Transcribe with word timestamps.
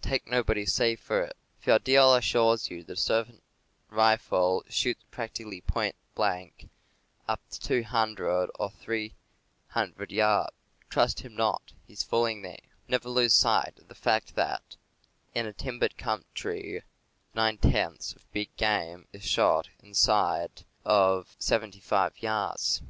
Take 0.00 0.26
nobody's 0.26 0.72
say 0.72 0.96
so 0.96 1.02
for 1.02 1.20
it. 1.24 1.36
If 1.60 1.66
your 1.66 1.78
dealer 1.78 2.16
assures 2.20 2.70
you 2.70 2.82
that 2.84 2.94
a 2.94 2.96
certain 2.96 3.42
rifle 3.90 4.64
shoots 4.70 5.04
practically 5.10 5.60
point 5.60 5.96
blank 6.14 6.70
up 7.28 7.42
to 7.50 7.60
200 7.60 8.48
or 8.58 8.70
300 8.70 10.10
yards, 10.12 10.52
"trust 10.88 11.20
him 11.20 11.36
not; 11.36 11.74
he's 11.86 12.02
fooling 12.02 12.40
thee." 12.40 12.60
Never 12.88 13.10
lose 13.10 13.34
sight 13.34 13.78
of 13.78 13.88
the 13.88 13.94
fact 13.94 14.34
that, 14.34 14.76
in 15.34 15.44
a 15.44 15.52
timbered 15.52 15.98
country, 15.98 16.82
nine 17.34 17.58
tenths 17.58 18.14
of 18.14 18.32
big 18.32 18.56
game 18.56 19.06
is 19.12 19.26
shot 19.26 19.68
inside 19.82 20.64
of 20.86 21.36
75 21.38 22.22
yards. 22.22 22.80